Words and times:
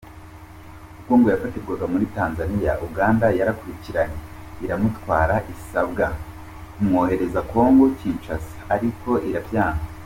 Ubwo 0.99 1.13
ngo 1.19 1.27
yafatirwaga 1.33 1.85
muri 1.93 2.05
Tanzania, 2.15 2.71
Uganda 2.87 3.25
yarakurikiranye 3.39 4.19
iramutwara, 4.65 5.35
isabwa 5.53 6.05
kumwoherereza 6.73 7.39
Congo 7.51 7.85
Kinshasa 7.97 8.57
ariko 8.77 9.09
irabyanga. 9.29 9.83